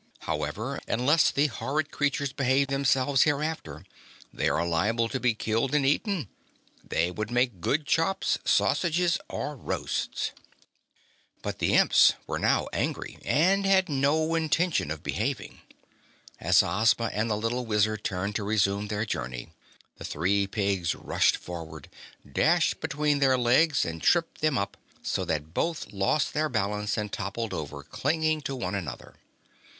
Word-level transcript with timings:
However, 0.21 0.79
unless 0.87 1.29
the 1.29 1.45
horrid 1.45 1.91
creatures 1.91 2.33
behave 2.33 2.69
themselves 2.69 3.21
hereafter, 3.21 3.85
they 4.33 4.49
are 4.49 4.65
liable 4.67 5.07
to 5.09 5.19
be 5.19 5.35
killed 5.35 5.75
and 5.75 5.85
eaten. 5.85 6.27
They 6.83 7.11
would 7.11 7.29
make 7.29 7.61
good 7.61 7.85
chops, 7.85 8.39
sausages 8.43 9.19
or 9.29 9.55
roasts." 9.55 10.31
But 11.43 11.59
the 11.59 11.75
Imps 11.75 12.13
were 12.25 12.39
now 12.39 12.67
angry 12.73 13.19
and 13.23 13.63
had 13.63 13.89
no 13.89 14.33
intention 14.33 14.89
of 14.89 15.03
behaving. 15.03 15.61
As 16.39 16.63
Ozma 16.63 17.11
and 17.13 17.29
the 17.29 17.37
little 17.37 17.67
Wizard 17.67 18.03
turned 18.03 18.33
to 18.37 18.43
resume 18.43 18.87
their 18.87 19.05
journey, 19.05 19.49
the 19.97 20.03
three 20.03 20.47
pigs 20.47 20.95
rushed 20.95 21.37
forward, 21.37 21.89
dashed 22.27 22.79
between 22.81 23.19
their 23.19 23.37
legs, 23.37 23.85
and 23.85 24.01
tripped 24.01 24.41
them 24.41 24.57
up, 24.57 24.77
so 25.03 25.23
that 25.25 25.53
both 25.53 25.93
lost 25.93 26.33
their 26.33 26.49
balance 26.49 26.97
and 26.97 27.11
toppled 27.13 27.53
over, 27.53 27.83
clinging 27.83 28.41
to 28.41 28.55
one 28.55 28.73
another. 28.73 29.13